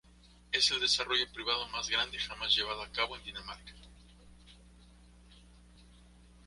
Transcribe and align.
Es 0.51 0.71
el 0.71 0.79
desarrollo 0.79 1.31
privado 1.31 1.67
más 1.67 1.87
grande 1.87 2.17
jamás 2.17 2.55
llevado 2.55 2.81
a 2.81 2.91
cabo 2.91 3.15
en 3.17 3.23
Dinamarca. 3.23 3.71